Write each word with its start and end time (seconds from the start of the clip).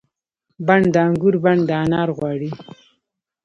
بڼ 0.67 0.79
د 0.93 0.95
انګور 1.07 1.35
بڼ 1.43 1.57
د 1.69 1.69
انار 1.83 2.09
غواړي 2.17 2.51